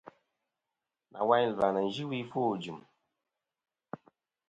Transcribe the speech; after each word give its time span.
Nawayn 1.11 1.47
ɨ̀lvɨ-a 1.49 1.69
nɨn 1.73 1.87
yɨ 1.95 2.03
wi 2.09 2.17
ɨfwo 2.25 2.41
ɨjɨ̀m. 2.55 2.79